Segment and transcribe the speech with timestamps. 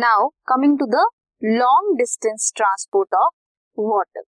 [0.00, 1.02] Now coming to the
[1.42, 3.32] long distance transport of
[3.78, 4.22] water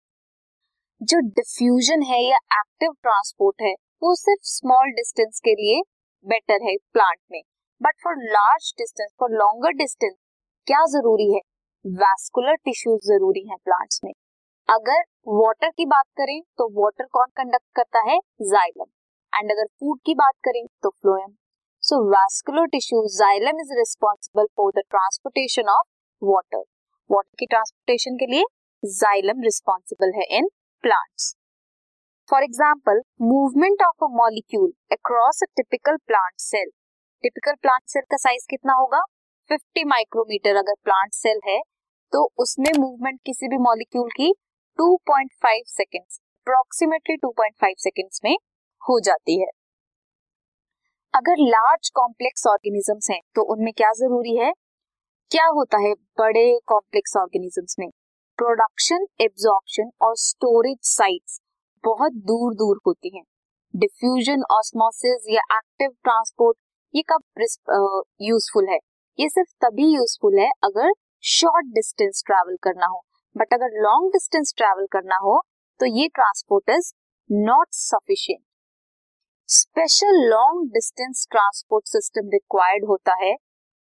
[1.01, 3.73] जो diffusion है या active transport है,
[4.03, 5.81] वो सिर्फ़ स्मॉल डिस्टेंस के लिए
[6.25, 7.41] बेटर है प्लांट में.
[7.81, 10.15] But for large distance for longer distance
[10.67, 11.41] क्या ज़रूरी है?
[11.85, 14.13] वैस्कुलर टिश्यूज ज़रूरी है प्लांट्स में.
[14.69, 15.03] अगर
[15.41, 18.17] वाटर की बात करें तो वाटर कौन कंडक्ट करता है?
[18.41, 18.89] जाइलम
[19.33, 21.35] एंड अगर फ़ूड की बात करें तो phloem
[21.87, 25.85] so vascular tissue xylem is responsible for the transportation of
[26.21, 26.63] water
[27.09, 28.43] water की ट्रांसपोर्टेशन के लिए
[28.83, 30.49] जाइलम रिस्पॉन्सिबल है in
[30.83, 31.27] plants
[32.29, 36.69] for example movement of a molecule across a typical plant cell
[37.23, 39.01] typical plant cell का size कितना होगा?
[39.49, 41.59] 50 micrometer अगर plant cell है
[42.13, 44.33] तो उसमें मूवमेंट किसी भी मॉलिक्यूल की
[44.79, 48.35] 2.5 सेकेंड्स अप्रोक्सीमेटली 2.5 सेकेंड्स में
[48.81, 49.47] हो जाती है।
[51.17, 54.51] अगर लार्ज कॉम्प्लेक्स ऑर्गेनिजम्स हैं तो उनमें क्या ज़रूरी है?
[55.31, 57.87] क्या होता है बड़े कॉम्प्लेक्स ऑर्गेनिजम्स में?
[58.39, 61.39] प्रोडक्शन एब्जॉर्प्शन और स्टोरेज साइट्स
[61.83, 63.23] बहुत दूर दूर होती हैं।
[63.73, 66.57] डिफ्यूजन ऑस्मोसिस या एक्टिव ट्रांसपोर्ट
[66.93, 67.23] ये कब
[68.21, 68.77] यूजफुल है?
[69.19, 70.91] ये सिर्फ़ तभी यूजफुल है अगर
[71.23, 73.01] शॉर्ट डिस्टेंस ट्रैवल करना हो।
[73.35, 75.41] बट अगर लॉन्ग डिस्टेंस ट्रैवल करना हो
[75.79, 76.93] तो ये transport is
[77.29, 78.43] not sufficient
[79.49, 83.33] special long distance transport system required होता है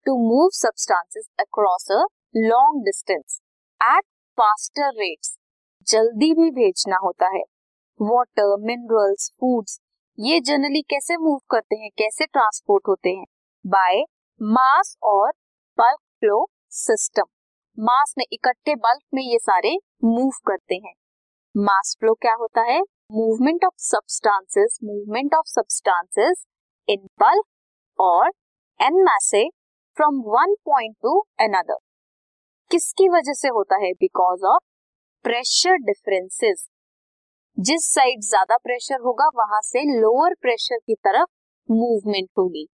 [0.06, 1.98] to move substances across a
[2.36, 3.40] long distance
[3.80, 4.04] at
[4.38, 5.36] faster rates
[5.86, 7.42] जल्दी भी भेजना होता है।
[8.00, 9.78] वाटर मिनरल्स फूड्स
[10.18, 13.26] ये जनरली कैसे मूव करते हैं, कैसे ट्रांसपोर्ट होते हैं?
[13.64, 14.02] बाय
[14.40, 15.30] मास और
[15.78, 16.44] बल्क फ्लो
[16.76, 17.32] सिस्टम
[17.78, 20.94] मास में इकट्ठे बल्क में ये सारे मूव करते हैं।
[21.54, 22.80] मास फ्लो क्या होता है?
[23.10, 26.44] Movement of substances movement of substances
[26.88, 27.44] in bulk
[27.98, 28.30] और
[28.80, 29.42] en masse
[29.96, 31.76] from one point to another
[32.70, 33.92] किसकी वजह से होता है?
[33.92, 34.62] बिकॉज़ ऑफ़
[35.24, 36.66] प्रेशर डिफरेंसेस
[37.58, 41.28] जिस साइड ज़्यादा प्रेशर होगा, वहाँ से लोअर प्रेशर की तरफ़
[41.68, 42.66] मूवमेंट होगी।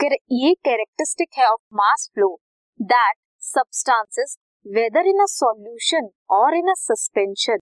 [0.00, 2.36] ये कैरेक्टरिस्टिक है of mass flow
[2.80, 4.36] that substances
[4.66, 7.58] whether in a solution और इन अ सस्पेंशन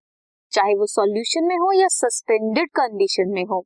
[0.52, 3.64] चाहे वो सॉल्यूशन में हो या सस्पेंडेड कंडीशन में हो,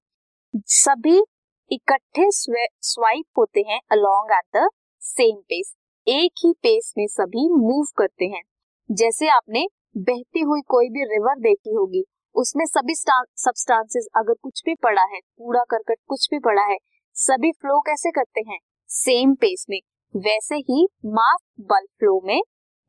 [0.54, 1.22] सभी
[1.70, 4.68] इकट्ठे स्वाइप होते हैं along at the
[5.02, 5.74] same pace
[6.06, 8.42] एक ही पेस में सभी मूव करते हैं।
[8.90, 9.66] जैसे आपने
[9.98, 12.04] बहती हुई कोई भी रिवर देखी होगी,
[12.36, 16.76] उसमें सभी सब्सटेंसेस अगर कुछ भी पड़ा है, कूड़ा, करकट, कुछ भी पड़ा है,
[17.16, 18.58] सभी फ्लो कैसे करते हैं?
[18.90, 19.78] सेम पेस में।
[20.14, 22.40] वैसे ही मास बल्क फ्लो में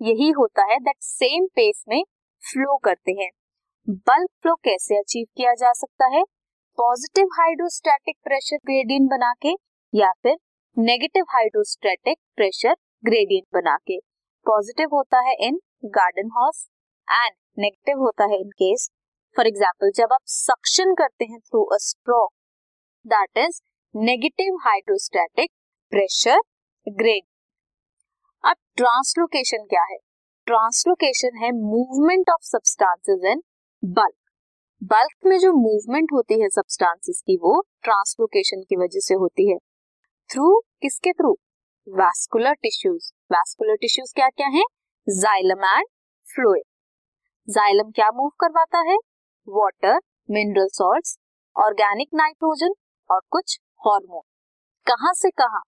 [0.02, 2.02] यही होता है दैट सेम पेस में
[2.44, 3.30] फ्लो करते हैं।
[3.88, 6.22] बल्क फ्लो कैसे अचीव किया जा सकता है?
[6.78, 9.54] पॉजिटिव हाइड्रोस्टैटिक प्रेशर ग्रेडियंट बना के
[9.94, 10.38] या फिर
[10.78, 12.74] नेगेटिव हाइड्रोस्टैटिक प्रेशर
[13.06, 13.98] ग्रेडियंट बना के
[14.46, 15.60] पॉजिटिव होता है in
[15.98, 16.66] garden house
[17.08, 18.90] and negative होता है इन केस
[19.36, 22.26] फॉर एग्ज़ाम्पल जब आप सक्शन करते हैं through a straw
[23.06, 23.62] that is
[23.96, 25.52] negative hydrostatic
[25.92, 26.42] pressure
[26.88, 27.24] grade
[28.44, 29.98] अब ट्रांसलोकेशन क्या है?
[30.48, 33.42] ट्रांसलोकेशन है movement of substances in
[33.84, 34.14] bulk
[34.82, 39.58] bulk में जो मूवमेंट होती है सब्सटेंसेस की, वो ट्रांसलोकेशन की वजह से होती है।
[40.30, 41.32] थ्रू किसके through
[41.88, 44.64] vascular tissues vascular tissues क्या क्या है?
[45.08, 45.88] जाइलम एंड
[46.28, 46.64] फ्लोएड
[47.48, 48.98] जाइलम क्या मूव करवाता है?
[49.48, 50.00] Water
[50.30, 51.18] mineral salts
[51.56, 52.74] organic nitrogen
[53.10, 54.22] और कुछ हार्मोन
[54.88, 55.60] कहाँ से कहा?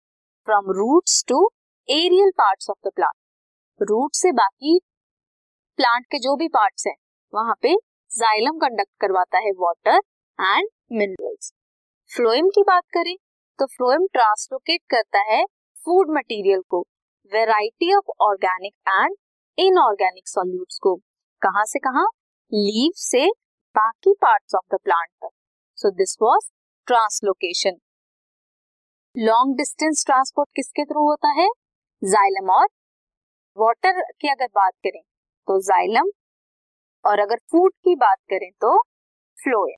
[0.48, 1.50] From roots to
[1.90, 4.80] aerial parts of the plant root से बाकी
[5.80, 6.96] प्लांट के जो भी पार्ट्स हैं,
[7.34, 7.76] वहाँ पे
[8.12, 9.98] जाइलम कंडक्ट करवाता है वाटर
[10.40, 11.52] एंड मिनरल्स
[12.12, 13.16] फ्लोएम की बात करें
[13.60, 15.44] तो फ्लोएम ट्रांसलोकेट करता है
[15.78, 16.80] फ़ूड मटेरियल को
[17.32, 19.16] variety of organic and
[19.58, 20.96] inorganic solutes को।
[21.42, 22.06] कहाँ से कहा?
[22.52, 23.26] लीव से
[23.76, 25.30] बाकी पार्ट्स ऑफ़ द प्लांट तक।
[25.78, 26.50] So this was
[26.88, 27.80] translocation
[29.16, 31.48] long distance transport किसके थ्रू होता है?
[32.02, 32.68] जाइलम और
[33.58, 36.10] वाटर की अगर बात करें तो जाइलम
[37.08, 38.82] और अगर फ़ूड की बात करें तो
[39.38, 39.76] फ्लोएम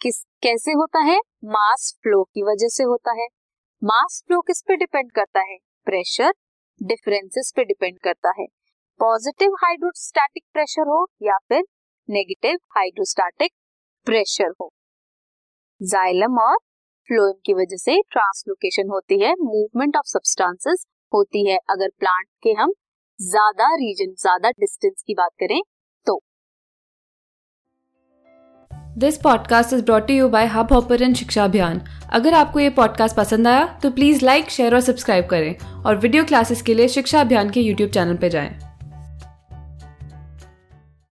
[0.00, 1.18] किस, कैसे होता है?
[1.44, 3.26] मास फ्लो की वजह से होता है।
[3.84, 5.56] मास फ्लो किस पे डिपेंड करता है?
[5.84, 6.32] प्रेशर
[6.82, 8.46] डिफरेंसेस पे डिपेंड करता है।
[9.00, 11.62] पॉजिटिव हाइड्रोस्टैटिक प्रेशर हो या फिर
[12.08, 13.52] नेगेटिव हाइड्रोस्टैटिक
[14.04, 14.70] प्रेशर हो।
[15.82, 16.56] जाइलम और
[17.08, 22.52] फ्लोएम की वजह से ट्रांसलोकेशन होती है। मूवमेंट ऑफ़ सब्सटेंसेस होती है। अगर प्लांट के
[22.52, 22.72] हम
[23.20, 25.60] ज़्यादा रीजन ज़्यादा डिस्टेंस की बात करें
[26.06, 26.20] तो
[28.98, 31.80] this podcast is brought you by Hub Hopper Shiksha Abhiyan
[32.12, 36.24] अगर आपको ये पॉडकास्ट पसंद आया तो प्लीज़ लाइक शेयर और सब्सक्राइब करें और वीडियो
[36.24, 38.69] क्लासेस के लिए शिक्षा अभियान के यूट्यूब चैनल पर जाएँ।